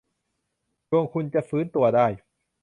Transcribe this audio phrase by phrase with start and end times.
[0.89, 2.07] ดวงคุณจะฟื้นตัวได้